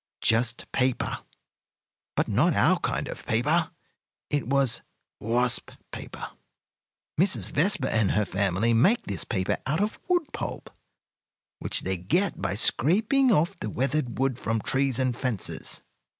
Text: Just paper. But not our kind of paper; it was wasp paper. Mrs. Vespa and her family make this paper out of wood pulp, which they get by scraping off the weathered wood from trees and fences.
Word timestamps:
Just 0.21 0.65
paper. 0.71 1.19
But 2.15 2.27
not 2.27 2.55
our 2.55 2.79
kind 2.79 3.07
of 3.07 3.23
paper; 3.23 3.69
it 4.31 4.47
was 4.47 4.81
wasp 5.19 5.69
paper. 5.91 6.27
Mrs. 7.19 7.51
Vespa 7.51 7.93
and 7.93 8.13
her 8.13 8.25
family 8.25 8.73
make 8.73 9.03
this 9.03 9.23
paper 9.23 9.59
out 9.67 9.79
of 9.79 9.99
wood 10.07 10.33
pulp, 10.33 10.71
which 11.59 11.81
they 11.81 11.97
get 11.97 12.41
by 12.41 12.55
scraping 12.55 13.31
off 13.31 13.59
the 13.59 13.69
weathered 13.69 14.17
wood 14.17 14.39
from 14.39 14.59
trees 14.59 14.97
and 14.97 15.15
fences. 15.15 15.83